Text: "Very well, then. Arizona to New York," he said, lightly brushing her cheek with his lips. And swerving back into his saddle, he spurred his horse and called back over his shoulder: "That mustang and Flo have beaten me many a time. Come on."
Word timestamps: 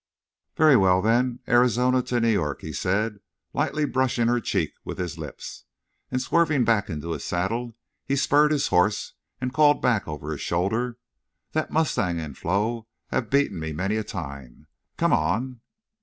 "Very 0.55 0.75
well, 0.75 0.99
then. 0.99 1.41
Arizona 1.47 2.01
to 2.01 2.19
New 2.19 2.31
York," 2.31 2.61
he 2.61 2.73
said, 2.73 3.19
lightly 3.53 3.85
brushing 3.85 4.29
her 4.29 4.39
cheek 4.39 4.73
with 4.83 4.97
his 4.97 5.19
lips. 5.19 5.65
And 6.09 6.19
swerving 6.19 6.63
back 6.65 6.89
into 6.89 7.11
his 7.11 7.23
saddle, 7.23 7.75
he 8.03 8.15
spurred 8.15 8.51
his 8.51 8.69
horse 8.69 9.13
and 9.39 9.53
called 9.53 9.79
back 9.79 10.07
over 10.07 10.31
his 10.31 10.41
shoulder: 10.41 10.97
"That 11.51 11.69
mustang 11.69 12.19
and 12.19 12.35
Flo 12.35 12.87
have 13.09 13.29
beaten 13.29 13.59
me 13.59 13.73
many 13.73 13.95
a 13.95 14.03
time. 14.03 14.65
Come 14.97 15.13
on." 15.13 15.61